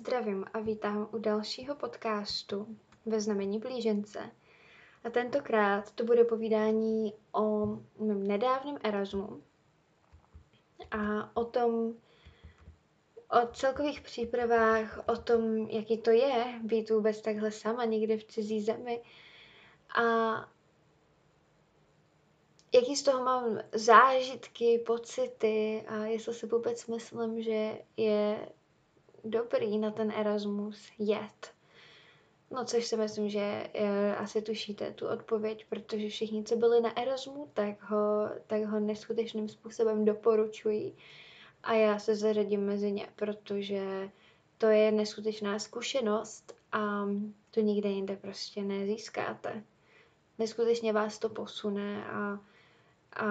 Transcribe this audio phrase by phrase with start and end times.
[0.00, 4.30] zdravím a vítám u dalšího podcastu ve znamení blížence.
[5.04, 7.66] A tentokrát to bude povídání o
[7.98, 9.42] mém nedávném Erasmu
[10.90, 11.94] a o tom,
[13.30, 18.60] o celkových přípravách, o tom, jaký to je být vůbec takhle sama někde v cizí
[18.62, 19.02] zemi
[19.96, 20.02] a
[22.74, 28.48] jaký z toho mám zážitky, pocity a jestli si vůbec myslím, že je
[29.24, 31.52] dobrý na ten Erasmus jet.
[32.50, 36.98] No, což si myslím, že je, asi tušíte tu odpověď, protože všichni, co byli na
[36.98, 40.96] Erasmu, tak ho, tak ho neskutečným způsobem doporučují.
[41.62, 44.10] A já se zařadím mezi ně, protože
[44.58, 47.06] to je neskutečná zkušenost a
[47.50, 49.64] to nikde jinde prostě nezískáte.
[50.38, 52.40] Neskutečně vás to posune a,
[53.16, 53.26] a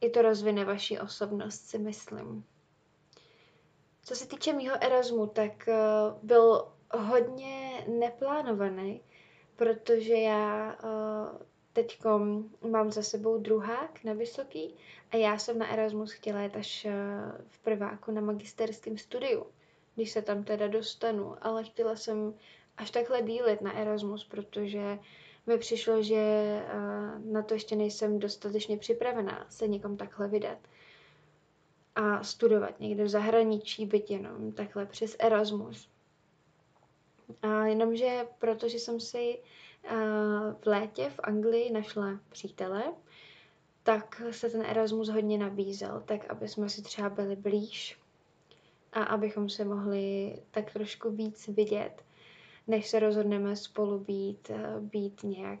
[0.00, 2.44] i to rozvine vaši osobnost, si myslím.
[4.04, 9.00] Co se týče mýho Erasmu, tak uh, byl hodně neplánovaný,
[9.56, 11.38] protože já uh,
[11.72, 11.98] teď
[12.70, 14.74] mám za sebou druhák na vysoký
[15.10, 16.92] a já jsem na Erasmus chtěla jít až uh,
[17.48, 19.46] v prváku na magisterském studiu,
[19.94, 22.34] když se tam teda dostanu, ale chtěla jsem
[22.76, 24.98] až takhle dílet na Erasmus, protože
[25.46, 26.16] mi přišlo, že
[26.74, 30.58] uh, na to ještě nejsem dostatečně připravená se někam takhle vydat
[31.94, 35.88] a studovat někde v zahraničí, byť jenom takhle přes Erasmus.
[37.42, 39.38] A jenomže protože jsem si
[40.62, 42.84] v létě v Anglii našla přítele,
[43.82, 47.98] tak se ten Erasmus hodně nabízel, tak aby jsme si třeba byli blíž
[48.92, 52.04] a abychom se mohli tak trošku víc vidět,
[52.66, 55.60] než se rozhodneme spolu být, být nějak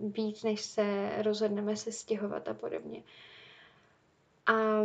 [0.00, 3.02] víc, než se rozhodneme se stěhovat a podobně.
[4.46, 4.82] A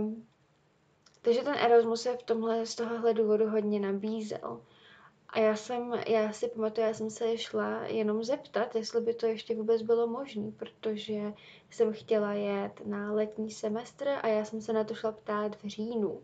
[1.25, 4.61] takže ten Erasmus se v tomhle z tohohle důvodu hodně nabízel.
[5.29, 9.25] A já jsem, já si pamatuju, já jsem se šla jenom zeptat, jestli by to
[9.25, 11.33] ještě vůbec bylo možné, protože
[11.69, 15.67] jsem chtěla jet na letní semestr a já jsem se na to šla ptát v
[15.67, 16.21] říjnu.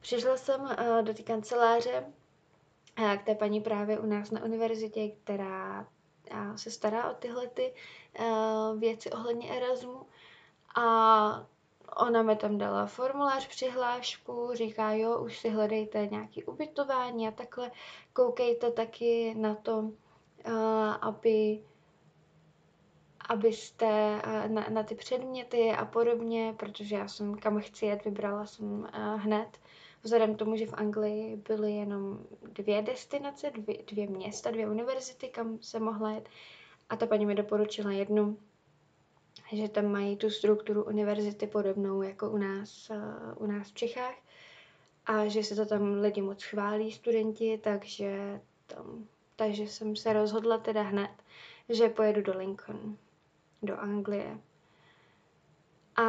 [0.00, 2.04] Přišla jsem uh, do té kanceláře
[2.98, 5.86] uh, k té paní právě u nás na univerzitě, která
[6.30, 7.74] uh, se stará o tyhle ty
[8.78, 10.06] věci ohledně Erasmu
[10.76, 11.46] a
[11.96, 17.70] Ona mi tam dala formulář, přihlášku, říká, jo, už si hledejte nějaké ubytování a takhle.
[18.12, 19.92] Koukejte taky na to, uh,
[21.00, 21.64] aby
[23.28, 28.46] abyste uh, na, na ty předměty a podobně, protože já jsem kam chci jet, vybrala
[28.46, 28.86] jsem uh,
[29.20, 29.60] hned.
[30.02, 35.28] Vzhledem k tomu, že v Anglii byly jenom dvě destinace, dvě, dvě města, dvě univerzity,
[35.28, 36.28] kam se mohla jet.
[36.88, 38.38] A ta paní mi doporučila jednu,
[39.56, 42.96] že tam mají tu strukturu univerzity podobnou jako u nás, uh,
[43.36, 44.14] u nás v Čechách
[45.06, 49.06] a že se to tam lidi moc chválí, studenti, takže, tam,
[49.36, 51.10] takže jsem se rozhodla teda hned,
[51.68, 52.96] že pojedu do Lincoln,
[53.62, 54.38] do Anglie.
[55.96, 56.04] A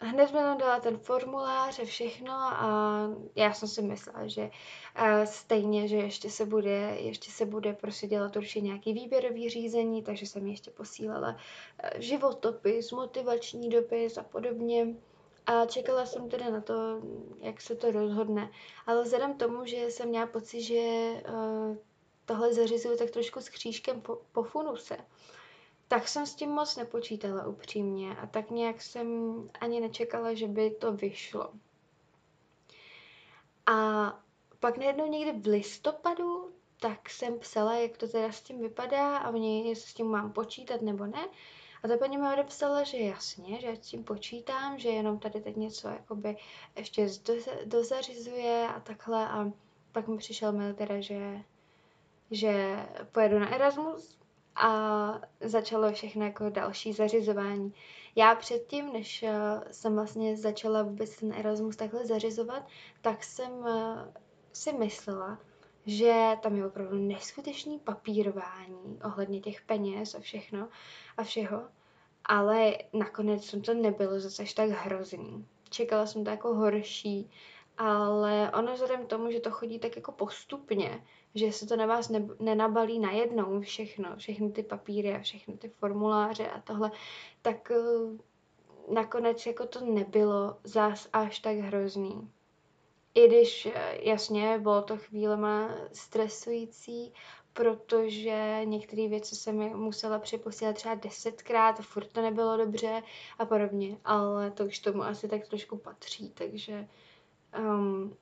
[0.00, 4.50] hned mi dala ten formulář a všechno a já jsem si myslela, že
[5.24, 10.26] stejně, že ještě se bude, ještě se bude prostě dělat určitě nějaký výběrový řízení, takže
[10.26, 11.36] jsem ještě posílala
[11.98, 14.86] životopis, motivační dopis a podobně.
[15.46, 17.00] A čekala jsem teda na to,
[17.40, 18.50] jak se to rozhodne.
[18.86, 20.82] Ale vzhledem tomu, že jsem měla pocit, že
[22.24, 24.96] tohle zařizuju tak trošku s křížkem po, po funuse,
[25.90, 29.08] tak jsem s tím moc nepočítala upřímně a tak nějak jsem
[29.60, 31.52] ani nečekala, že by to vyšlo.
[33.66, 33.74] A
[34.60, 39.30] pak najednou někdy v listopadu, tak jsem psala, jak to teda s tím vypadá a
[39.30, 41.28] mě, jestli s tím mám počítat nebo ne.
[41.82, 45.56] A ta paní mi odepsala, že jasně, že s tím počítám, že jenom tady teď
[45.56, 46.36] něco jakoby
[46.76, 47.08] ještě
[47.64, 49.52] dozařizuje a takhle a
[49.92, 51.42] pak mi přišel mail teda, že,
[52.30, 52.76] že
[53.12, 54.19] pojedu na Erasmus
[54.56, 57.74] a začalo všechno jako další zařizování.
[58.16, 59.32] Já předtím, než eh,
[59.70, 62.66] jsem vlastně začala vůbec ten Erasmus takhle zařizovat,
[63.00, 64.12] tak jsem eh,
[64.52, 65.38] si myslela,
[65.86, 70.68] že tam je opravdu neskutečný papírování ohledně těch peněz a všechno
[71.16, 71.62] a všeho,
[72.24, 75.46] ale nakonec jsem to nebylo zase tak hrozný.
[75.70, 77.30] Čekala jsem to jako horší,
[77.78, 82.08] ale ono vzhledem tomu, že to chodí tak jako postupně, že se to na vás
[82.08, 86.90] ne, nenabalí najednou všechno, všechny ty papíry a všechny ty formuláře a tohle,
[87.42, 88.16] tak uh,
[88.94, 92.30] nakonec jako to nebylo zás až tak hrozný.
[93.14, 97.12] I když eh, jasně bylo to chvílema stresující,
[97.52, 103.02] protože některé věci jsem musela přeposílat třeba desetkrát a furt to nebylo dobře
[103.38, 106.88] a podobně, ale to už tomu asi tak trošku patří, takže
[107.58, 108.16] um,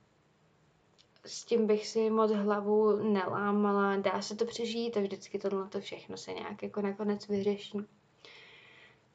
[1.29, 5.81] s tím bych si moc hlavu nelámala, dá se to přežít a vždycky tohle to
[5.81, 7.79] všechno se nějak jako nakonec vyřeší.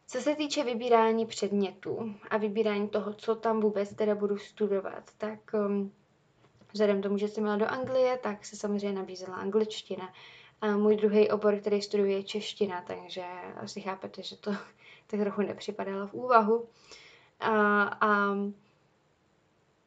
[0.08, 5.40] Co se týče vybírání předmětů a vybírání toho, co tam vůbec teda budu studovat, tak
[5.54, 5.92] um,
[6.74, 10.14] vzhledem tomu, že jsem měla do Anglie, tak se samozřejmě nabízela angličtina.
[10.62, 13.24] A můj druhý obor, který studuji, je čeština, takže
[13.56, 14.52] asi chápete, že to
[15.08, 16.68] tak trochu nepřipadalo v úvahu.
[17.40, 18.36] A, a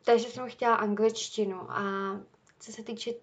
[0.07, 1.83] takže jsem chtěla angličtinu a
[2.61, 3.21] co se týče té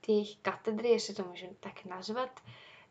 [0.00, 2.40] tý, uh, katedry, jestli to můžu tak nazvat,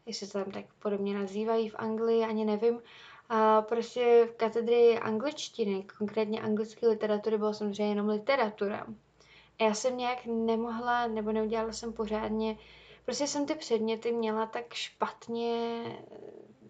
[0.05, 2.81] jestli to tam tak podobně nazývají v Anglii, ani nevím,
[3.29, 8.87] a prostě v katedry angličtiny, konkrétně anglické literatury, bylo samozřejmě jenom literatura.
[9.59, 12.57] A já jsem nějak nemohla, nebo neudělala jsem pořádně,
[13.05, 15.83] prostě jsem ty předměty měla tak špatně,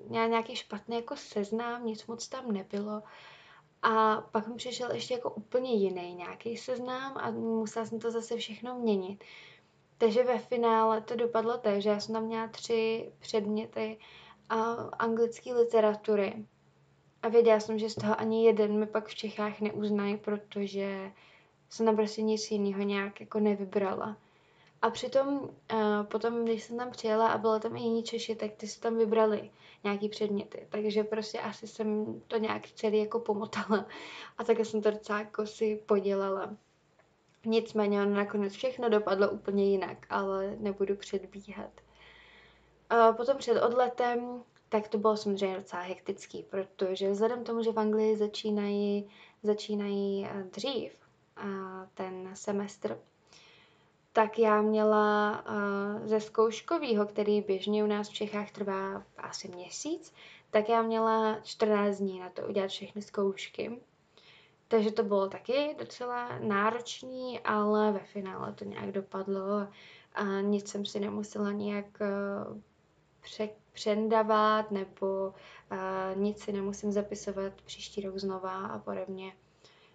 [0.08, 3.04] měla nějaký špatný jako seznám, nic moc tam nebylo.
[3.82, 8.38] A pak mi přišel ještě jako úplně jiný nějaký seznám a musela jsem to zase
[8.38, 9.24] všechno měnit.
[9.98, 13.98] Takže ve finále to dopadlo tak, že já jsem tam měla tři předměty
[15.00, 16.46] anglické literatury.
[17.22, 21.12] A věděla jsem, že z toho ani jeden mi pak v Čechách neuznají, protože
[21.70, 24.18] jsem tam prostě nic jiného nějak jako nevybrala.
[24.82, 25.50] A přitom uh,
[26.04, 28.98] potom, když jsem tam přijela a bylo tam i jiní Češi, tak ty si tam
[28.98, 29.52] vybrali
[29.84, 30.68] nějaký předměty.
[30.70, 33.86] Takže prostě asi jsem to nějak celý jako pomotala.
[34.38, 36.56] A tak jsem to docela jako si podělala.
[37.46, 41.70] Nicméně ono nakonec všechno dopadlo úplně jinak, ale nebudu předbíhat.
[42.90, 47.80] A potom před odletem, tak to bylo samozřejmě docela hektický, protože vzhledem tomu, že v
[47.80, 49.10] Anglii začínají,
[49.44, 51.08] začínají eh, dřív
[51.94, 53.00] ten semestr,
[54.18, 60.14] tak já měla uh, ze zkouškového, který běžně u nás v Čechách trvá asi měsíc,
[60.50, 63.80] tak já měla 14 dní na to udělat všechny zkoušky.
[64.68, 69.68] Takže to bylo taky docela náročný, ale ve finále to nějak dopadlo
[70.14, 72.58] a nic jsem si nemusela nějak uh,
[73.22, 75.34] pře- přendavat nebo
[75.72, 79.34] uh, nic si nemusím zapisovat příští rok znova a podobně.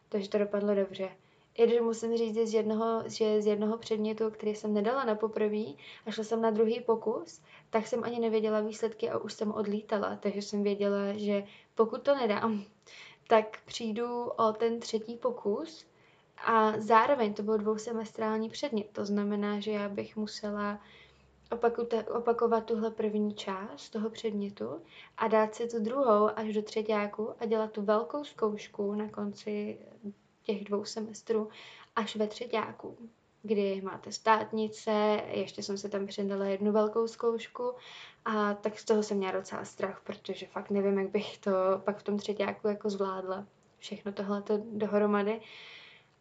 [0.08, 1.08] Takže to dopadlo dobře.
[1.54, 5.64] I musím říct, že z jednoho, že z jednoho předmětu, který jsem nedala na poprvé
[6.06, 7.40] a šla jsem na druhý pokus,
[7.70, 11.44] tak jsem ani nevěděla výsledky a už jsem odlítala, takže jsem věděla, že
[11.74, 12.64] pokud to nedám,
[13.28, 15.86] tak přijdu o ten třetí pokus
[16.46, 20.80] a zároveň to byl dvousemestrální předmět, to znamená, že já bych musela
[22.14, 24.82] opakovat tuhle první část toho předmětu
[25.16, 29.78] a dát si tu druhou až do třetíku a dělat tu velkou zkoušku na konci
[30.42, 31.48] těch dvou semestrů
[31.96, 32.96] až ve třetíku,
[33.42, 37.74] kdy máte státnice, ještě jsem se tam přidala jednu velkou zkoušku
[38.24, 41.50] a tak z toho jsem měla docela strach, protože fakt nevím, jak bych to
[41.84, 43.46] pak v tom třetíku jako zvládla
[43.78, 44.42] všechno tohle
[44.72, 45.40] dohromady.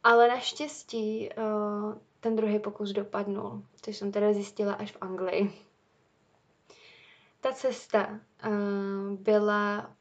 [0.03, 5.51] Ale naštěstí uh, ten druhý pokus dopadnul, což jsem teda zjistila až v Anglii.
[7.39, 9.95] Ta cesta uh, byla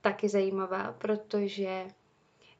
[0.00, 1.86] taky zajímavá, protože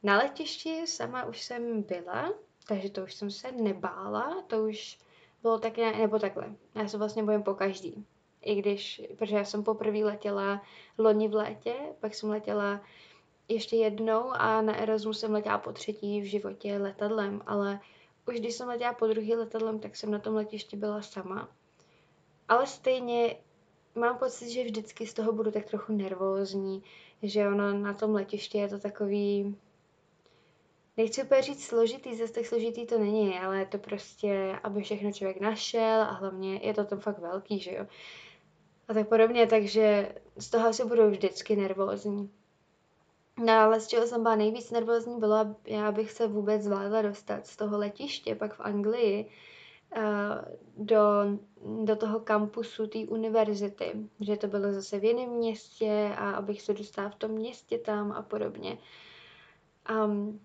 [0.02, 2.32] na letišti sama už jsem byla,
[2.68, 4.98] takže to už jsem se nebála, to už
[5.42, 6.54] bylo tak nějak, nebo takhle.
[6.74, 8.06] Já se vlastně bojím po každý.
[8.42, 10.62] I když, protože já jsem poprvé letěla
[10.98, 12.80] loni v létě, pak jsem letěla
[13.48, 17.80] ještě jednou a na Erasmus jsem letěla po třetí v životě letadlem, ale
[18.28, 21.48] už když jsem letěla po druhý letadlem, tak jsem na tom letišti byla sama.
[22.48, 23.36] Ale stejně
[23.94, 26.82] mám pocit, že vždycky z toho budu tak trochu nervózní,
[27.22, 29.56] že ono na tom letišti je to takový,
[31.02, 35.12] nechci úplně říct složitý, zase tak složitý to není, ale je to prostě, aby všechno
[35.12, 37.86] člověk našel a hlavně je to tam fakt velký, že jo.
[38.88, 42.30] A tak podobně, takže z toho asi budu vždycky nervózní.
[43.44, 47.46] No ale z čeho jsem byla nejvíc nervózní, byla, já bych se vůbec zvládla dostat
[47.46, 49.30] z toho letiště, pak v Anglii,
[49.96, 50.00] eh,
[50.76, 50.98] do,
[51.84, 56.74] do toho kampusu té univerzity, že to bylo zase v jiném městě a abych se
[56.74, 58.78] dostala v tom městě tam a podobně.
[60.04, 60.40] Um,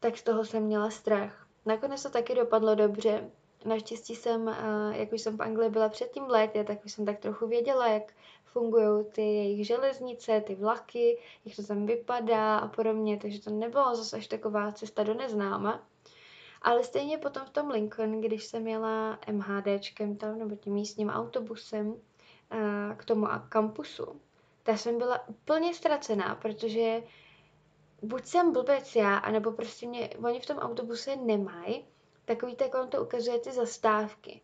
[0.00, 1.46] tak z toho jsem měla strach.
[1.66, 3.30] Nakonec to taky dopadlo dobře.
[3.64, 7.06] Naštěstí jsem, eh, jak už jsem v Anglii byla předtím v létě, tak už jsem
[7.06, 8.12] tak trochu věděla, jak
[8.44, 13.96] fungují ty jejich železnice, ty vlaky, jak to tam vypadá a podobně, takže to nebylo
[13.96, 15.82] zase až taková cesta do neznáma.
[16.62, 21.94] Ale stejně potom v tom Lincoln, když jsem jela MHDčkem tam, nebo tím místním autobusem
[22.50, 24.20] eh, k tomu kampusu,
[24.62, 27.02] tak jsem byla úplně ztracená, protože
[28.02, 31.84] buď jsem blbec já, anebo prostě mě, oni v tom autobuse nemají
[32.24, 34.40] takový, tak on to ukazuje ty zastávky.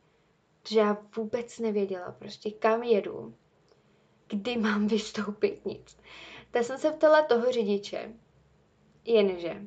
[0.68, 3.34] že já vůbec nevěděla prostě, kam jedu,
[4.28, 5.98] kdy mám vystoupit, nic.
[6.50, 8.12] Tak jsem se ptala toho řidiče,
[9.04, 9.62] jenže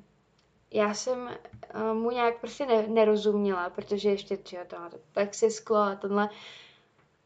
[0.72, 1.38] já jsem
[1.76, 6.30] uh, mu nějak prostě ne, nerozuměla, protože ještě třeba to plexisklo a tohle.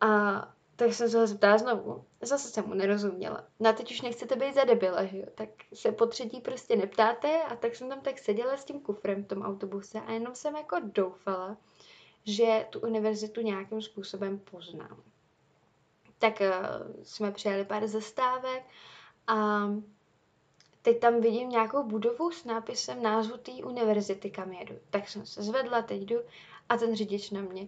[0.02, 0.42] A
[0.84, 2.06] tak jsem se ho zeptala znovu.
[2.22, 3.44] Zase jsem mu nerozuměla.
[3.60, 5.26] No a teď už nechcete být za debila, že jo?
[5.36, 9.24] Tak se po třetí prostě neptáte a tak jsem tam tak seděla s tím kufrem
[9.24, 11.58] v tom autobuse a jenom jsem jako doufala,
[12.26, 15.04] že tu univerzitu nějakým způsobem poznám.
[16.20, 18.64] Tak uh, jsme přijeli pár zastávek
[19.28, 19.68] a
[20.82, 24.76] teď tam vidím nějakou budovu s nápisem názvu té univerzity, kam jedu.
[24.90, 26.18] Tak jsem se zvedla, teď jdu
[26.70, 27.68] a ten řidič na mě.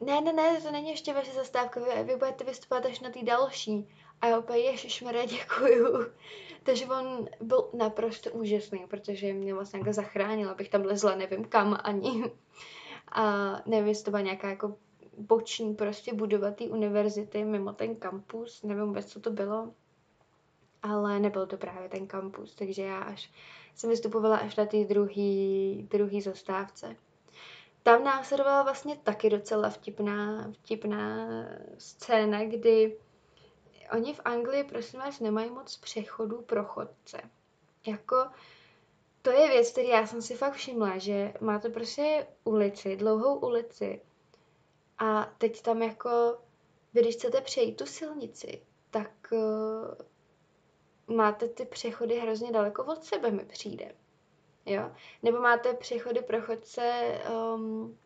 [0.00, 3.22] Ne, ne, ne, to není ještě vaše zastávka, vy, vy budete vystupovat až na té
[3.22, 3.88] další.
[4.20, 6.06] A já úplně, ježišmarja, děkuju.
[6.62, 11.78] Takže on byl naprosto úžasný, protože mě vlastně jako zachránil, abych tam lezla nevím kam
[11.82, 12.24] ani.
[13.12, 14.76] A nevím, jestli to byla nějaká jako
[15.18, 19.72] boční prostě budova té univerzity mimo ten kampus, nevím vůbec, co to bylo
[20.92, 23.30] ale nebyl to právě ten kampus, takže já až
[23.74, 26.96] jsem vystupovala až na té druhý, druhý zastávce.
[27.86, 31.28] Tam následovala vlastně taky docela vtipná, vtipná
[31.78, 32.98] scéna, kdy
[33.92, 37.20] oni v Anglii, prosím vás, nemají moc přechodů pro chodce.
[37.86, 38.16] Jako,
[39.22, 44.00] to je věc, který já jsem si fakt všimla, že máte prostě ulici, dlouhou ulici
[44.98, 46.38] a teď tam jako,
[46.94, 49.32] vy když chcete přejít tu silnici, tak
[51.06, 53.94] máte ty přechody hrozně daleko od sebe, mi přijde.
[54.66, 54.90] Jo?
[55.22, 57.14] Nebo máte přechody pro chodce
[57.54, 57.98] um,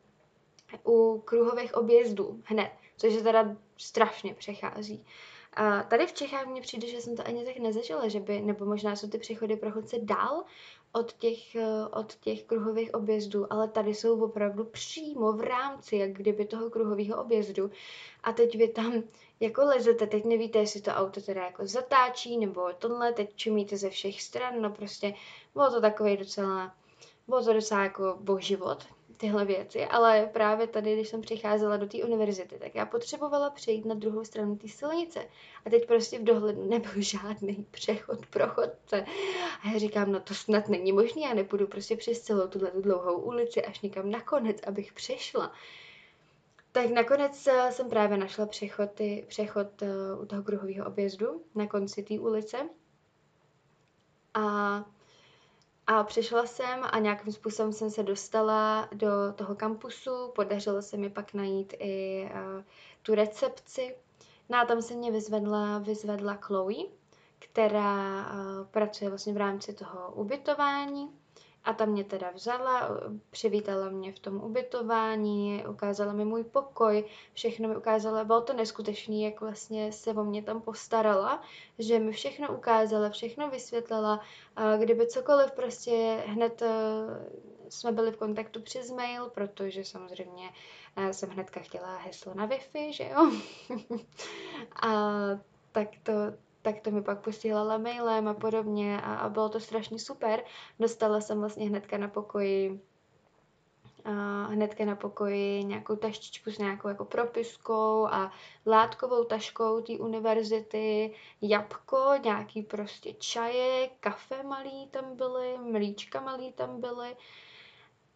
[0.86, 5.06] u kruhových objezdů hned, což je teda strašně přechází.
[5.54, 8.64] A tady v Čechách mně přijde, že jsem to ani tak nezažila, že by, nebo
[8.64, 10.44] možná jsou ty přechody pro chodce dál
[10.92, 16.12] od těch, eh, od těch kruhových objezdů, ale tady jsou opravdu přímo v rámci, jak
[16.12, 17.70] kdyby toho kruhového objezdu.
[18.22, 19.02] A teď vy tam
[19.40, 23.90] jako lezete, teď nevíte, jestli to auto teda jako zatáčí, nebo tohle, teď čumíte ze
[23.90, 25.14] všech stran, no prostě
[25.54, 26.74] bylo to takový docela,
[27.28, 28.84] bylo to docela jako o život,
[29.20, 33.84] tyhle věci, ale právě tady, když jsem přicházela do té univerzity, tak já potřebovala přejít
[33.84, 35.26] na druhou stranu té silnice.
[35.64, 39.04] A teď prostě v dohledu nebyl žádný přechod pro chodce.
[39.62, 43.16] A já říkám, no to snad není možné, já nepůjdu prostě přes celou tuhle dlouhou
[43.16, 45.52] ulici až někam nakonec, abych přešla.
[46.72, 49.86] Tak nakonec eh, jsem právě našla přechod, ty, přechod eh,
[50.22, 52.68] u toho kruhového objezdu na konci té ulice.
[54.34, 54.84] A,
[55.90, 60.32] a přišla jsem a nějakým způsobem jsem se dostala do toho kampusu.
[60.34, 62.62] Podařilo se mi pak najít i uh,
[63.02, 63.96] tu recepci.
[64.48, 66.84] No a tam se mě vyzvedla, vyzvedla Chloe,
[67.38, 71.19] která uh, pracuje vlastně v rámci toho ubytování.
[71.64, 72.88] A ta mě teda vzala,
[73.30, 79.22] přivítala mě v tom ubytování, ukázala mi můj pokoj, všechno mi ukázala, bylo to neskutečný,
[79.22, 81.42] jak vlastně se o mě tam postarala,
[81.78, 84.20] že mi všechno ukázala, všechno vysvětlila,
[84.56, 86.70] a kdyby cokoliv prostě hned eh,
[87.68, 90.50] jsme byli v kontaktu přes mail, protože samozřejmě
[90.96, 93.32] eh, jsem hnedka chtěla heslo na Wi-Fi, že jo?
[94.82, 95.10] a
[95.72, 96.12] tak to,
[96.62, 100.44] tak to mi pak posílala mailem a podobně a, a bylo to strašně super.
[100.80, 102.80] Dostala jsem vlastně hnedka na pokoji
[104.04, 104.10] a
[104.46, 108.32] hnedka na pokoji nějakou taštičku s nějakou jako propiskou a
[108.66, 116.80] látkovou taškou té univerzity, jabko, nějaký prostě čaje, kafe malý tam byly, mlíčka malý tam
[116.80, 117.16] byly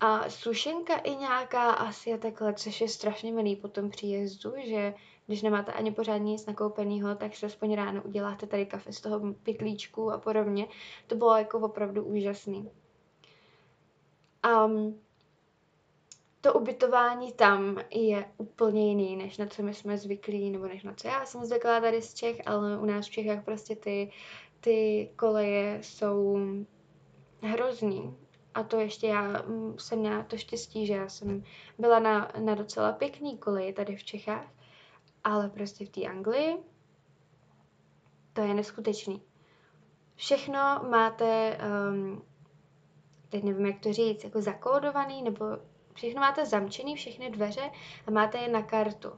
[0.01, 4.95] a sušenka i nějaká asi a takhle, což je strašně milý po tom příjezdu, že
[5.27, 9.35] když nemáte ani pořádně nic nakoupeného, tak se aspoň ráno uděláte tady kafe z toho
[9.43, 10.67] pytlíčku a podobně.
[11.07, 12.71] To bylo jako opravdu úžasný.
[14.67, 15.01] Um,
[16.41, 20.95] to ubytování tam je úplně jiný, než na co my jsme zvyklí, nebo než na
[20.95, 24.13] co já jsem zvyklá tady z Čech, ale u nás v Čechách prostě ty,
[24.61, 26.39] ty koleje jsou
[27.43, 28.17] hrozný.
[28.55, 31.45] A to ještě já mm, jsem měla to štěstí, že já jsem
[31.79, 34.54] byla na, na docela pěkný koleji tady v Čechách
[35.25, 36.57] ale prostě v té Anglii
[38.33, 39.23] to je neskutečný.
[40.15, 41.59] Všechno máte,
[41.93, 42.23] um,
[43.29, 45.45] teď nevím, jak to říct, jako zakódovaný, nebo
[45.95, 47.71] všechno máte zamčený, všechny dveře
[48.07, 49.13] a máte je na kartu.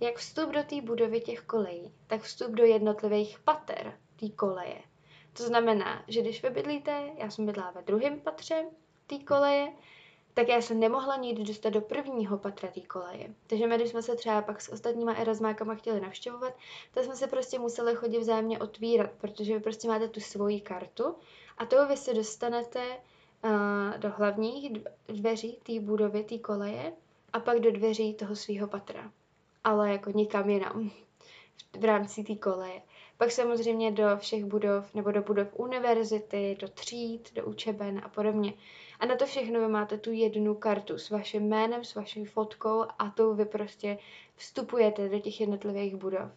[0.00, 4.78] Jak vstup do té budovy těch kolejí, tak vstup do jednotlivých pater té koleje.
[5.32, 8.64] To znamená, že když vy bydlíte, já jsem bydlela ve druhém patře
[9.06, 9.72] té koleje,
[10.38, 13.34] tak já jsem nemohla nikdy dostat do prvního patra té koleje.
[13.46, 16.54] Takže my, když jsme se třeba pak s ostatníma erasmákama chtěli navštěvovat,
[16.94, 21.14] tak jsme se prostě museli chodit vzájemně otvírat, protože vy prostě máte tu svoji kartu
[21.58, 22.80] a to vy se dostanete
[23.44, 24.72] uh, do hlavních
[25.08, 26.92] dveří té budovy, té koleje
[27.32, 29.12] a pak do dveří toho svého patra.
[29.64, 30.90] Ale jako nikam jinam
[31.78, 32.82] v rámci té koleje.
[33.16, 38.52] Pak samozřejmě do všech budov, nebo do budov univerzity, do tříd, do učeben a podobně.
[39.00, 42.84] A na to všechno vy máte tu jednu kartu s vaším jménem, s vaší fotkou
[42.98, 43.98] a tou vy prostě
[44.36, 46.30] vstupujete do těch jednotlivých budov.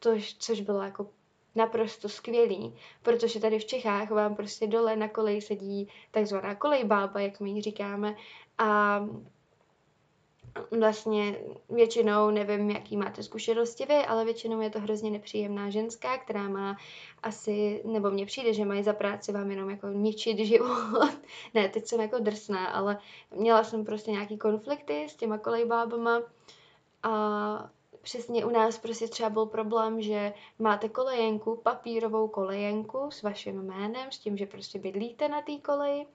[0.00, 1.10] Což, což bylo jako
[1.54, 7.40] naprosto skvělý, protože tady v Čechách vám prostě dole na koleji sedí takzvaná kolejbába, jak
[7.40, 8.16] my ji říkáme,
[8.58, 9.00] a
[10.78, 11.38] vlastně
[11.68, 16.76] většinou, nevím, jaký máte zkušenosti vy, ale většinou je to hrozně nepříjemná ženská, která má
[17.22, 21.18] asi, nebo mně přijde, že mají za práci vám jenom jako ničit život.
[21.54, 22.98] ne, teď jsem jako drsná, ale
[23.34, 26.22] měla jsem prostě nějaký konflikty s těma kolejbábama
[27.02, 27.70] a
[28.02, 34.10] přesně u nás prostě třeba byl problém, že máte kolejenku, papírovou kolejenku s vaším jménem,
[34.10, 36.06] s tím, že prostě bydlíte na té koleji.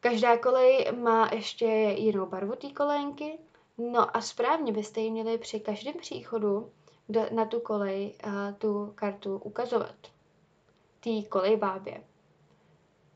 [0.00, 1.66] Každá kolej má ještě
[1.98, 3.38] jinou barvu té kolejenky.
[3.78, 6.72] No a správně byste ji měli při každém příchodu
[7.30, 9.94] na tu kolej a tu kartu ukazovat.
[11.00, 12.04] Tý kolej bábě.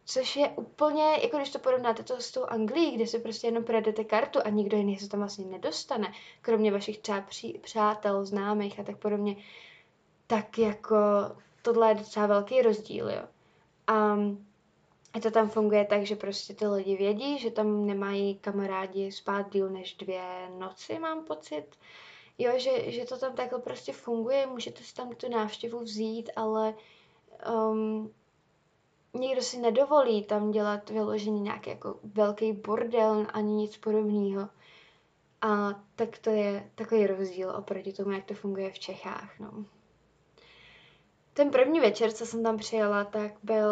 [0.05, 3.65] Což je úplně, jako když to porovnáte to s tou Anglií, kde si prostě jenom
[3.65, 8.81] projedete kartu a nikdo jiný se tam vlastně nedostane, kromě vašich třeba při, přátel, známých
[8.81, 9.37] a tak podobně,
[10.27, 10.97] tak jako
[11.63, 13.23] tohle je docela velký rozdíl, jo.
[15.15, 19.53] A to tam funguje tak, že prostě ty lidi vědí, že tam nemají kamarádi spát
[19.53, 21.67] díl než dvě noci, mám pocit.
[22.39, 26.75] Jo, že, že to tam takhle prostě funguje, můžete si tam tu návštěvu vzít, ale
[27.71, 28.13] um,
[29.15, 34.49] nikdo si nedovolí tam dělat vyložený nějaký jako velký bordel ani nic podobného.
[35.41, 39.39] A tak to je takový rozdíl oproti tomu, jak to funguje v Čechách.
[39.41, 39.65] No.
[41.33, 43.69] Ten první večer, co jsem tam přijela, tak byl...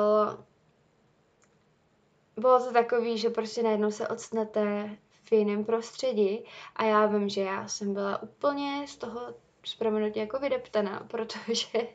[2.37, 6.45] Bylo to takový, že prostě najednou se odstnete v jiném prostředí
[6.77, 9.35] a já vím, že já jsem byla úplně z toho
[9.65, 9.77] z
[10.17, 11.89] jako vydeptaná, protože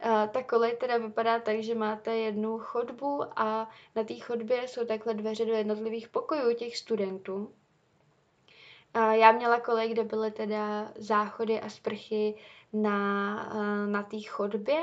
[0.00, 4.86] a ta kolej teda vypadá tak, že máte jednu chodbu a na té chodbě jsou
[4.86, 7.54] takhle dveře do jednotlivých pokojů těch studentů.
[8.94, 12.34] A já měla kolej, kde byly teda záchody a sprchy
[12.72, 13.34] na,
[13.86, 14.82] na té chodbě,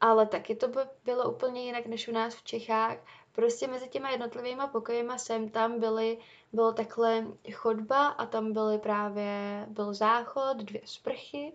[0.00, 2.96] ale taky to by bylo úplně jinak než u nás v Čechách.
[3.32, 6.18] Prostě mezi těma jednotlivými pokojima sem tam byly,
[6.52, 11.52] bylo takhle chodba a tam byly právě, byl záchod, dvě sprchy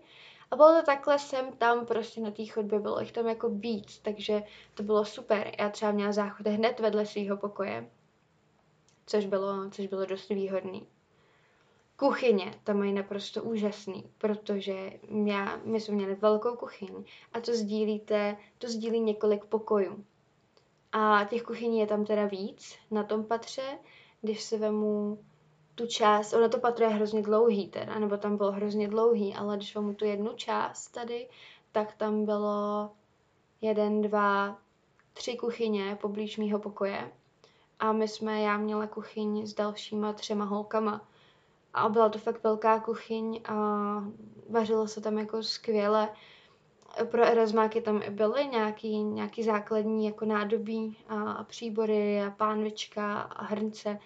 [0.50, 3.98] a bylo to takhle sem tam prostě na té chodbě, bylo jich tam jako víc,
[3.98, 4.42] takže
[4.74, 5.52] to bylo super.
[5.58, 7.90] Já třeba měla záchod hned vedle svého pokoje,
[9.06, 10.86] což bylo, což bylo dost výhodný.
[11.96, 14.92] Kuchyně tam mají naprosto úžasný, protože
[15.24, 20.04] já, my jsme měli velkou kuchyň a to sdílíte, to sdílí několik pokojů.
[20.98, 23.78] A těch kuchyní je tam teda víc na tom patře,
[24.22, 25.18] když se vemu
[25.74, 29.56] tu část, ono to patro je hrozně dlouhý teda, nebo tam bylo hrozně dlouhý, ale
[29.56, 31.28] když vám tu jednu část tady,
[31.72, 32.90] tak tam bylo
[33.60, 34.58] jeden, dva,
[35.12, 37.12] tři kuchyně poblíž mýho pokoje.
[37.78, 41.08] A my jsme, já měla kuchyň s dalšíma třema holkama.
[41.74, 43.54] A byla to fakt velká kuchyň a
[44.50, 46.08] vařilo se tam jako skvěle.
[47.04, 53.44] Pro erasmáky tam byly nějaký, nějaký základní jako nádobí a, a příbory a pánvička a
[53.44, 53.98] hrnce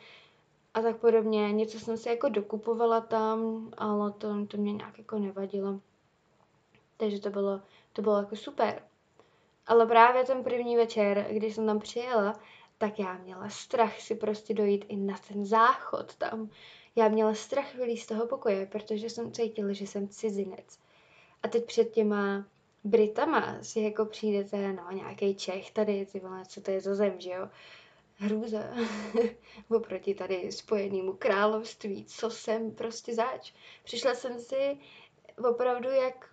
[0.74, 1.52] a tak podobně.
[1.52, 5.80] Něco jsem si jako dokupovala tam, ale to, to mě nějak jako nevadilo.
[6.96, 7.60] Takže to bylo,
[7.92, 8.82] to bylo jako super.
[9.66, 12.40] Ale právě ten první večer, když jsem tam přijela,
[12.78, 16.50] tak já měla strach si prostě dojít i na ten záchod tam.
[16.96, 20.78] Já měla strach vylít z toho pokoje, protože jsem cítila, že jsem cizinec.
[21.42, 22.44] A teď před těma
[22.84, 27.20] Britama si jako přijdete, no, nějaký Čech tady, ty vole, co to je za zem,
[27.20, 27.48] že jo?
[28.20, 28.58] hrůza
[29.70, 33.52] oproti tady spojenému království, co jsem prostě zač.
[33.84, 34.78] Přišla jsem si
[35.50, 36.30] opravdu jak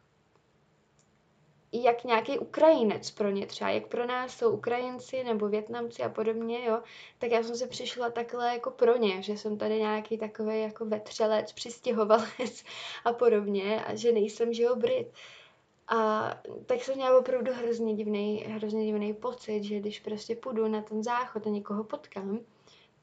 [1.71, 6.65] jak nějaký Ukrajinec pro ně třeba, jak pro nás jsou Ukrajinci nebo Větnamci a podobně,
[6.65, 6.81] jo,
[7.17, 10.85] tak já jsem se přišla takhle jako pro ně, že jsem tady nějaký takový jako
[10.85, 12.63] vetřelec, přistěhovalec
[13.05, 15.13] a podobně a že nejsem, že jo, Brit.
[15.87, 16.29] A
[16.65, 21.03] tak jsem měla opravdu hrozně divný, hrozně divný pocit, že když prostě půjdu na ten
[21.03, 22.39] záchod a někoho potkám,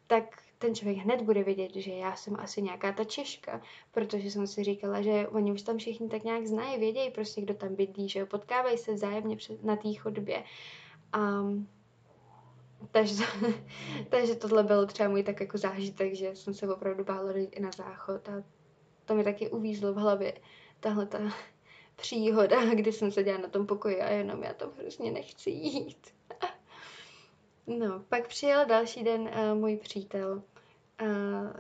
[0.06, 4.46] tak ten člověk hned bude vědět, že já jsem asi nějaká ta Češka, protože jsem
[4.46, 8.08] si říkala, že oni už tam všichni tak nějak znají, vědějí prostě, kdo tam bydlí,
[8.08, 10.44] že jo, potkávají se vzájemně na té chodbě.
[11.12, 11.44] A
[12.90, 13.24] takže,
[14.08, 18.28] takže tohle byl třeba můj tak jako zážitek, že jsem se opravdu bála na záchod
[18.28, 18.42] a
[19.04, 20.32] to mi taky uvízlo v hlavě,
[20.80, 21.18] tahle ta
[21.96, 26.06] příhoda, kdy jsem seděla na tom pokoji a jenom já tam hrozně nechci jít.
[27.66, 30.42] no, pak přijel další den uh, můj přítel,
[31.02, 31.52] uh,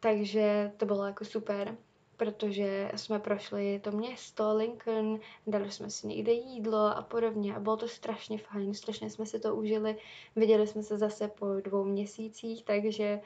[0.00, 1.76] takže to bylo jako super.
[2.16, 7.76] protože jsme prošli to město Lincoln, dali jsme si někde jídlo a podobně a bylo
[7.76, 9.96] to strašně fajn, strašně jsme si to užili,
[10.36, 13.20] viděli jsme se zase po dvou měsících, takže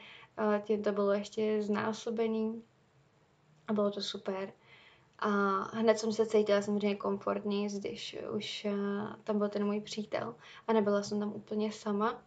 [0.63, 2.63] tím to bylo ještě znásobený
[3.69, 4.53] a bylo to super.
[5.19, 5.29] A
[5.77, 8.67] hned jsem se cítila samozřejmě komfortně, když už
[9.25, 10.35] tam byl ten můj přítel
[10.67, 12.23] a nebyla jsem tam úplně sama.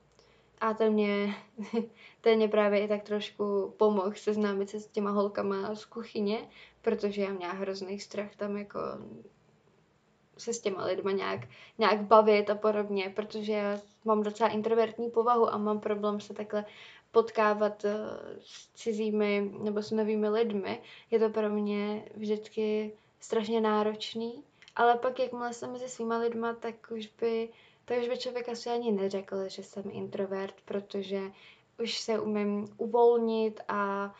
[0.61, 1.35] A ten mě,
[2.21, 6.49] ten mě právě i tak trošku pomohl seznámit se s těma holkama z kuchyně,
[6.81, 8.79] protože já měla hrozný strach tam jako
[10.37, 11.39] se s těma lidma nějak,
[11.77, 16.65] nějak bavit a podobně, protože já mám docela introvertní povahu a mám problém se takhle
[17.11, 17.95] potkávat eh,
[18.45, 20.81] s cizími nebo s novými lidmi.
[21.11, 24.43] Je to pro mě vždycky strašně náročný,
[24.75, 27.49] ale pak jakmile jsem mezi svýma lidma, tak už by
[27.89, 31.21] takže by člověk asi ani neřekl, že jsem introvert, protože
[31.79, 34.13] už se umím uvolnit a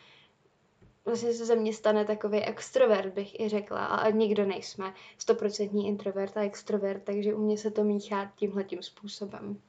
[1.04, 6.36] vlastně se ze mě stane takový extrovert, bych i řekla, a nikdo nejsme stoprocentní introvert
[6.36, 9.60] a extrovert, takže u mě se to míchá tímhletím způsobem.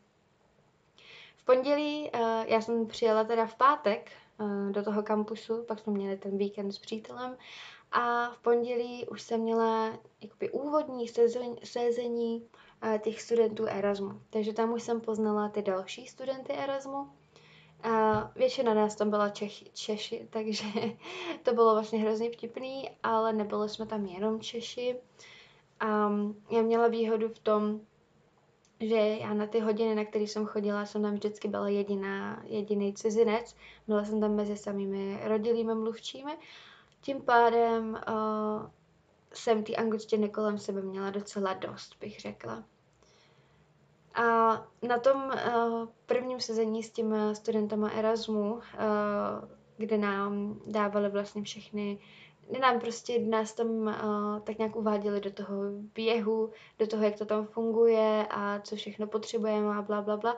[1.51, 5.93] V pondělí, uh, já jsem přijela teda v pátek uh, do toho kampusu, pak jsme
[5.93, 7.37] měli ten víkend s přítelem
[7.91, 11.07] a v pondělí už jsem měla jakoby úvodní
[11.63, 12.47] sezení
[12.99, 14.21] těch studentů Erasmu.
[14.29, 17.09] Takže tam už jsem poznala ty další studenty Erasmu.
[17.83, 20.65] A většina nás tam byla Čech, Češi, takže
[21.43, 24.95] to bylo vlastně hrozně vtipný, ale nebyli jsme tam jenom Češi.
[25.79, 26.11] A
[26.51, 27.81] já měla výhodu v tom,
[28.81, 32.93] že já na ty hodiny, na které jsem chodila, jsem tam vždycky byla jediná, jediný
[32.93, 33.55] cizinec.
[33.87, 36.37] Byla jsem tam mezi samými rodilými mluvčími.
[37.01, 38.69] Tím pádem uh,
[39.33, 42.63] jsem ty angličtiny kolem sebe měla docela dost, bych řekla.
[44.13, 44.51] A
[44.87, 48.61] na tom uh, prvním sezení s těma studentama Erasmu, uh,
[49.77, 52.20] kde nám dávali vlastně všechny, kde
[52.59, 55.55] nám prostě nás tam uh, tak nějak uváděli do toho
[55.95, 60.37] běhu, do toho, jak to tam funguje a co všechno potřebujeme a bla, bla, bla,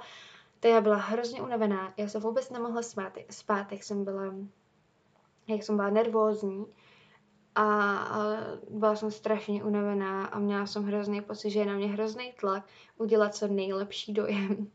[0.60, 1.93] to já byla hrozně unavená.
[1.97, 4.34] Já se vůbec nemohla spát, spát jak jsem byla,
[5.47, 6.65] jak jsem byla nervózní
[7.56, 8.19] a, a
[8.69, 12.67] byla jsem strašně unavená a měla jsem hrozný pocit, že je na mě hrozný tlak
[12.97, 14.71] udělat co nejlepší dojem.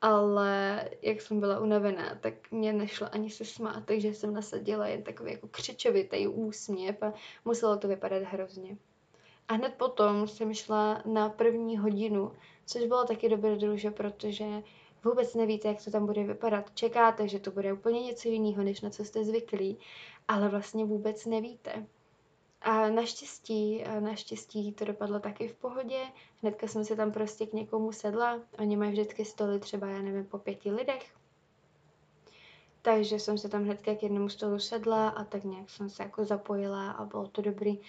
[0.00, 5.02] Ale jak jsem byla unavená, tak mě nešlo ani se smát, takže jsem nasadila jen
[5.02, 7.12] takový jako křičovitý úsměv a
[7.44, 8.76] muselo to vypadat hrozně.
[9.48, 12.32] A hned potom jsem šla na první hodinu,
[12.66, 14.44] což bylo taky dobrodruže, protože
[15.04, 16.70] vůbec nevíte, jak to tam bude vypadat.
[16.74, 19.78] Čekáte, že to bude úplně něco jiného, než na co jste zvyklí,
[20.28, 21.86] ale vlastně vůbec nevíte.
[22.62, 25.98] A naštěstí, naštěstí to dopadlo taky v pohodě.
[26.42, 28.40] Hnedka jsem se tam prostě k někomu sedla.
[28.58, 31.14] Oni mají vždycky stoly třeba, já nevím, po pěti lidech.
[32.82, 36.24] Takže jsem se tam hnedka k jednomu stolu sedla a tak nějak jsem se jako
[36.24, 37.80] zapojila a bylo to dobrý.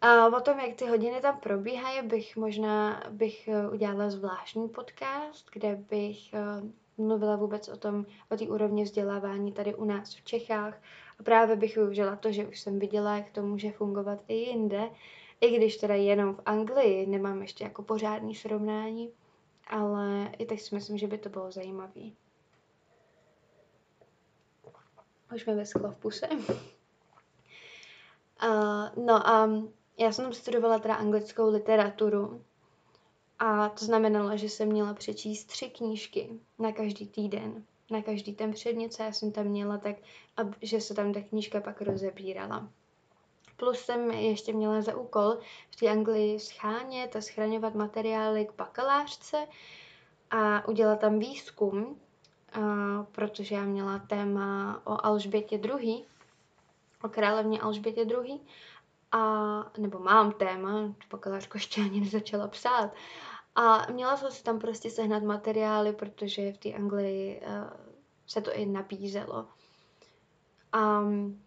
[0.00, 5.46] A o tom, jak ty hodiny tam probíhají, bych možná bych eh, udělala zvláštní podcast,
[5.52, 6.38] kde bych eh,
[6.98, 10.74] mluvila vůbec o tom, o té úrovni vzdělávání tady u nás v Čechách,
[11.20, 14.90] a právě bych využila to, že už jsem viděla, jak to může fungovat i jinde,
[15.40, 19.10] i když teda jenom v Anglii nemám ještě jako pořádný srovnání,
[19.66, 22.02] ale i tak si myslím, že by to bylo zajímavé.
[25.34, 26.28] Už mi vyschlo v puse.
[26.28, 26.38] Uh,
[29.04, 29.50] no a
[29.98, 32.44] já jsem studovala teda anglickou literaturu
[33.38, 38.52] a to znamenalo, že jsem měla přečíst tři knížky na každý týden na každý ten
[38.52, 39.96] předmět, co já jsem tam měla, tak
[40.36, 42.68] a že se tam ta knížka pak rozebírala.
[43.56, 45.38] Plus jsem ještě měla za úkol
[45.70, 49.46] v té Anglii schánět a schraňovat materiály k bakalářce
[50.30, 52.00] a udělat tam výzkum,
[52.52, 52.60] a,
[53.12, 56.04] protože já měla téma o Alžbětě II.,
[57.02, 58.40] o královně Alžbětě II.
[59.12, 59.20] A,
[59.78, 62.90] nebo mám téma, bakalářku ještě ani nezačala psát,
[63.54, 67.70] a měla jsem si tam prostě sehnat materiály, protože v té Anglii uh,
[68.26, 69.48] se to i nabízelo.
[70.76, 71.42] Um,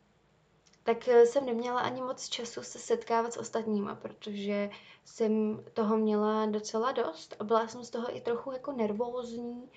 [0.84, 4.70] tak jsem neměla ani moc času se setkávat s ostatníma, protože
[5.06, 9.70] jsem toho měla docela dost a byla jsem z toho i trochu jako nervózní,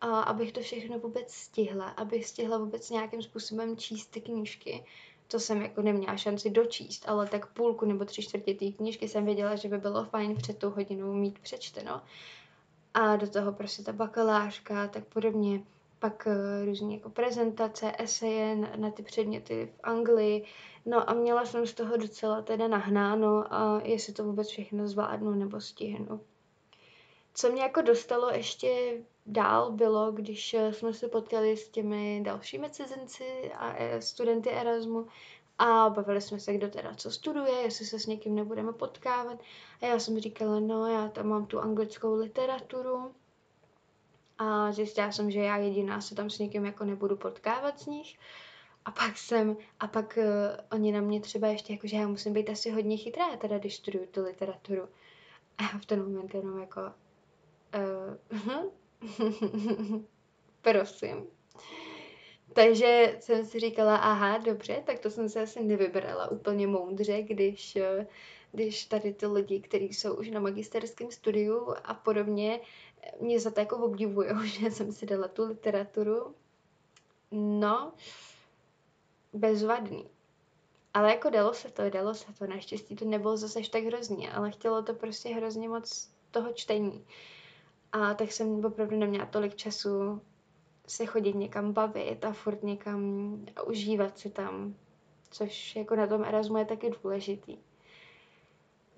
[0.00, 4.84] a abych to všechno vůbec stihla, abych stihla vůbec nějakým způsobem číst ty knížky
[5.30, 9.24] to jsem jako neměla šanci dočíst, ale tak půlku nebo tři čtvrtě té knížky jsem
[9.24, 12.02] věděla, že by bylo fajn před tou hodinou mít přečteno.
[12.94, 15.62] A do toho prostě ta bakalářka, tak podobně.
[15.98, 20.44] Pak uh, různé jako prezentace, eseje na, na ty předměty v Anglii.
[20.86, 25.30] No a měla jsem z toho docela teda nahnáno a jestli to vůbec všechno zvládnu
[25.30, 26.20] nebo stihnu.
[27.34, 28.92] Co mě jako dostalo ještě
[29.26, 35.06] dál bylo, když eh, jsme se potkali s těmi dalšími cizinci a eh, studenty Erasmu
[35.58, 39.38] a bavili jsme se, kdo teda co studuje, jestli se s někým nebudeme potkávat.
[39.82, 43.14] A já jsem říkala, no já tam mám tu anglickou literaturu
[44.38, 48.18] a zjistila jsem, že já jediná se tam s někým jako nebudu potkávat z nich.
[48.84, 50.24] A pak jsem, a pak uh,
[50.72, 53.76] oni na mě třeba ještě jako, že já musím být asi hodně chytrá, teda když
[53.76, 54.88] studuju tu literaturu.
[55.58, 56.80] A já v ten moment jenom jako,
[58.30, 58.70] uh,
[60.60, 61.26] prosím.
[62.52, 67.78] Takže jsem si říkala, aha, dobře, tak to jsem se asi nevybrala úplně moudře, když,
[68.52, 72.60] když tady ty lidi, kteří jsou už na magisterském studiu a podobně,
[73.20, 76.34] mě za to jako obdivují, že jsem si dala tu literaturu.
[77.32, 77.92] No,
[79.32, 80.10] bezvadný.
[80.94, 82.46] Ale jako dalo se to, dalo se to.
[82.46, 87.04] Naštěstí to nebylo zase tak hrozný, ale chtělo to prostě hrozně moc toho čtení.
[87.92, 90.20] A tak jsem opravdu neměla tolik času
[90.86, 93.00] se chodit někam bavit a furt někam
[93.56, 94.74] a užívat si tam,
[95.30, 97.58] což jako na tom Erasmu je taky důležitý.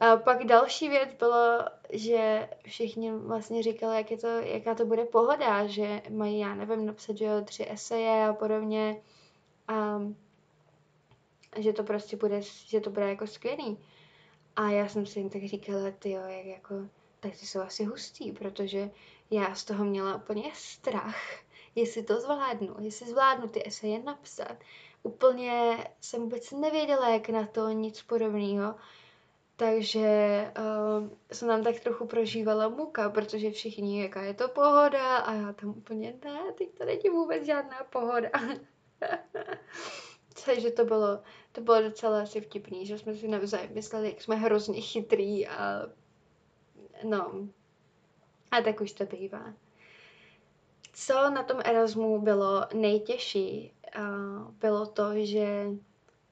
[0.01, 1.59] A pak další věc bylo,
[1.91, 6.87] že všichni vlastně říkali, jak je to, jaká to bude pohoda, že mají, já nevím,
[6.87, 9.03] napsat, že jo, tři eseje a podobně.
[9.69, 10.01] A
[11.57, 13.79] že to prostě bude, že to bude jako skvělý.
[14.57, 16.75] A já jsem si jen tak říkala, ty jo, jak jako,
[17.23, 18.91] tak ty jsou asi hustý, protože
[19.31, 21.17] já z toho měla úplně strach,
[21.75, 24.57] jestli to zvládnu, jestli zvládnu ty eseje napsat.
[25.03, 28.75] Úplně jsem vůbec nevěděla, jak na to, nic podobného.
[29.57, 35.35] Takže uh, jsem tam tak trochu prožívala muka, protože všichni, jaká je to pohoda a
[35.35, 38.31] já tam úplně ne, teď to není vůbec žádná pohoda.
[40.45, 41.19] Takže to bylo,
[41.53, 45.83] to bylo docela asi vtipný, že jsme si navzájem mysleli, jak jsme hrozně chytrý a
[47.05, 47.49] no,
[48.51, 49.55] a tak už to bývá.
[50.93, 53.73] Co na tom Erasmu bylo nejtěžší,
[54.61, 55.67] bylo to, že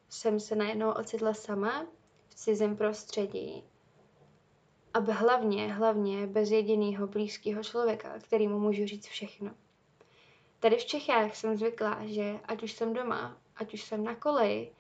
[0.09, 1.87] jsem se najednou ocitla sama
[2.29, 3.65] v cizím prostředí
[4.95, 9.51] a hlavně, hlavně bez jediného blízkého člověka, kterýmu můžu říct všechno.
[10.61, 14.73] Tady v Čechách jsem zvyklá, že ať už jsem doma, ať už jsem na koleji,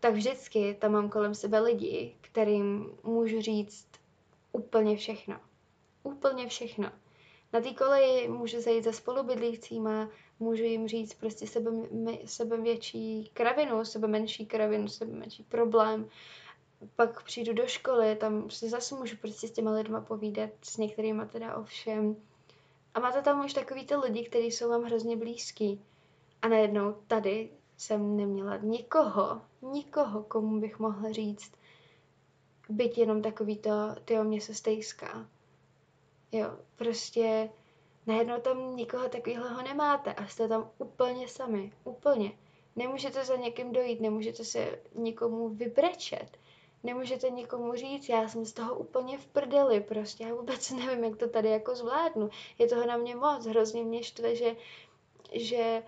[0.00, 3.88] tak vždycky tam mám kolem sebe lidi, kterým můžu říct
[4.56, 5.36] úplně všechno.
[6.02, 6.92] Úplně všechno.
[7.52, 11.70] Na té koleji můžu zajít za spolubydlícíma, můžu jim říct prostě sebe,
[12.24, 16.08] sebe větší kravinu, sebe menší kravinu, sebe menší problém.
[16.96, 21.26] Pak přijdu do školy, tam si zase můžu prostě s těma lidma povídat, s některýma
[21.26, 22.16] teda ovšem.
[22.94, 25.80] A máte tam už takový ty lidi, kteří jsou vám hrozně blízký.
[26.42, 31.52] A najednou tady jsem neměla nikoho, nikoho, komu bych mohla říct,
[32.68, 33.70] byť jenom takový to,
[34.04, 35.28] ty o mě se stejská.
[36.32, 37.50] Jo, prostě
[38.06, 42.32] najednou tam nikoho takového nemáte a jste tam úplně sami, úplně.
[42.76, 46.38] Nemůžete za někým dojít, nemůžete se nikomu vybrečet,
[46.82, 51.16] nemůžete nikomu říct, já jsem z toho úplně v prdeli, prostě já vůbec nevím, jak
[51.16, 52.30] to tady jako zvládnu.
[52.58, 54.56] Je toho na mě moc, hrozně mě štve, že,
[55.32, 55.82] že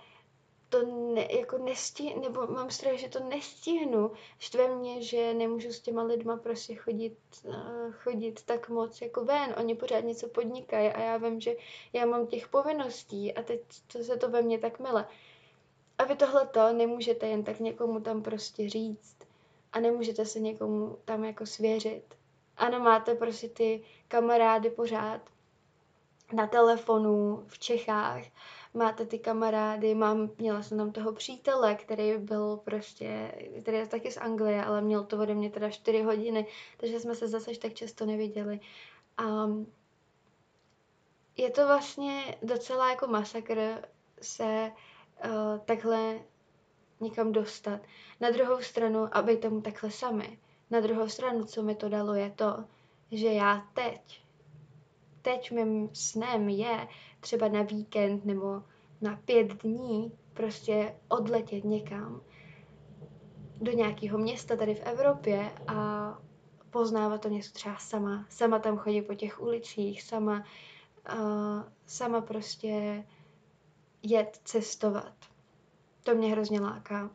[0.68, 4.10] to ne, jako nestihnu, nebo mám strach, že to nestihnu.
[4.38, 7.54] Štve mě, že nemůžu s těma lidma prostě chodit, uh,
[7.92, 9.54] chodit tak moc jako ven.
[9.58, 11.56] Oni pořád něco podnikají a já vím, že
[11.92, 13.60] já mám těch povinností a teď
[13.92, 15.08] to se to ve mně tak mele.
[15.98, 19.16] A vy tohle to nemůžete jen tak někomu tam prostě říct
[19.72, 22.14] a nemůžete se někomu tam jako svěřit.
[22.56, 25.20] Ano, máte prostě ty kamarády pořád
[26.32, 28.22] na telefonu v Čechách,
[28.78, 34.10] máte ty kamarády, mám, měla jsem tam toho přítele, který byl prostě, který je taky
[34.10, 37.74] z Anglie, ale měl to ode mě teda 4 hodiny, takže jsme se zase tak
[37.74, 38.60] často neviděli.
[39.16, 39.24] A
[41.36, 43.58] je to vlastně docela jako masakr
[44.22, 44.72] se
[45.24, 46.18] uh, takhle
[47.00, 47.80] někam dostat.
[48.20, 50.38] Na druhou stranu, aby tomu takhle sami.
[50.70, 52.64] Na druhou stranu, co mi to dalo, je to,
[53.12, 54.22] že já teď,
[55.22, 56.88] teď mým snem je
[57.20, 58.62] třeba na víkend nebo
[59.00, 62.20] na pět dní prostě odletět někam
[63.60, 66.18] do nějakého města tady v Evropě a
[66.70, 68.26] poznávat to město třeba sama.
[68.28, 70.44] Sama tam chodit po těch ulicích, sama,
[71.14, 73.04] uh, sama prostě
[74.02, 75.14] jet cestovat.
[76.02, 77.10] To mě hrozně láká.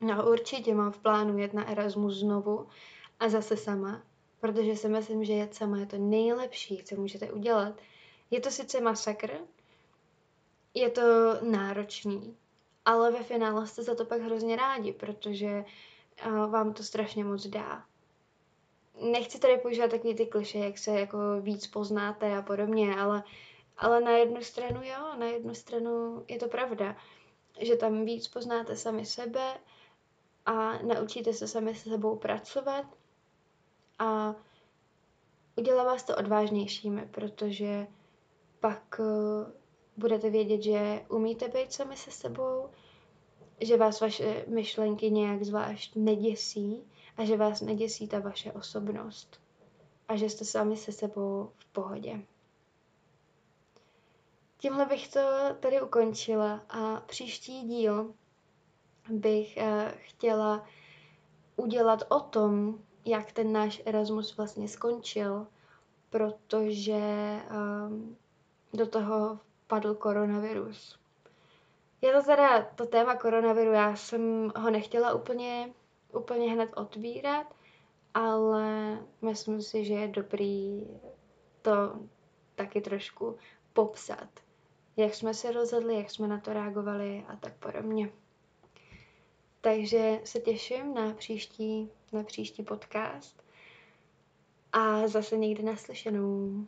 [0.00, 2.66] No určitě mám v plánu jet na Erasmus znovu
[3.20, 4.02] a zase sama,
[4.40, 7.80] protože si myslím, že jet sama je to nejlepší, co můžete udělat.
[8.30, 9.30] Je to sice masakr,
[10.74, 11.02] je to
[11.42, 12.36] náročný,
[12.84, 15.64] ale ve finále jste za to pak hrozně rádi, protože
[16.26, 17.84] uh, vám to strašně moc dá.
[19.00, 23.22] nechci tady používat takový ty kliše, jak se jako víc poznáte a podobně, ale,
[23.78, 26.96] ale na jednu stranu jo, na jednu stranu je to pravda,
[27.60, 29.58] že tam víc poznáte sami sebe
[30.46, 32.84] a naučíte se sami se sebou pracovat
[33.98, 34.34] a
[35.56, 37.86] udělá vás to odvážnějšími, protože
[38.60, 39.06] pak uh,
[39.96, 42.68] budete vědět, že umíte být sami se sebou,
[43.60, 46.84] že vás vaše myšlenky nějak zvlášť neděsí
[47.16, 49.40] a že vás neděsí ta vaše osobnost
[50.08, 52.20] a že jste sami se sebou v pohodě.
[54.58, 55.20] Tímhle bych to
[55.60, 58.14] tady ukončila a příští díl
[59.10, 60.66] bych uh, chtěla
[61.56, 65.46] udělat o tom, jak ten náš Erasmus vlastně skončil,
[66.10, 67.00] protože
[67.50, 68.16] um,
[68.76, 70.98] do toho padl koronavirus.
[72.00, 75.74] Je to teda to téma koronaviru, já jsem ho nechtěla úplně,
[76.12, 77.54] úplně hned otvírat,
[78.14, 80.86] ale myslím si, že je dobrý
[81.62, 82.00] to
[82.54, 83.36] taky trošku
[83.72, 84.28] popsat.
[84.96, 88.12] Jak jsme se rozhodli, jak jsme na to reagovali a tak podobně.
[89.60, 93.42] Takže se těším na příští, na příští podcast
[94.72, 96.66] a zase někdy naslyšenou.